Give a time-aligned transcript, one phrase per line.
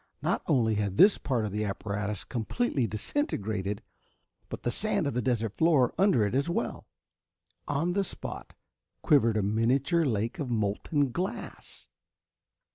[0.23, 3.83] Not only had this part of the apparatus completely disintegrated,
[4.49, 6.87] but the sand of the desert floor under it as well.
[7.67, 8.55] On the spot
[9.03, 11.87] quivered a miniature lake of molten glass!